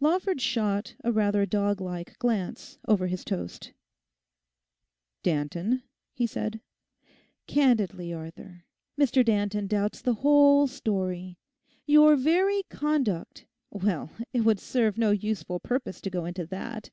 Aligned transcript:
Lawford 0.00 0.38
shot 0.42 0.96
a 1.02 1.10
rather 1.10 1.46
doglike 1.46 2.18
glance 2.18 2.76
over 2.86 3.06
his 3.06 3.24
toast. 3.24 3.72
'Danton?' 5.22 5.82
he 6.12 6.26
said. 6.26 6.60
'Candidly, 7.46 8.12
Arthur, 8.12 8.66
Mr 9.00 9.24
Danton 9.24 9.66
doubts 9.66 10.02
the 10.02 10.12
whole 10.20 10.66
story. 10.66 11.38
Your 11.86 12.16
very 12.16 12.64
conduct—well, 12.68 14.10
it 14.34 14.42
would 14.42 14.60
serve 14.60 14.98
no 14.98 15.10
useful 15.10 15.58
purpose 15.58 16.02
to 16.02 16.10
go 16.10 16.26
into 16.26 16.44
that. 16.48 16.90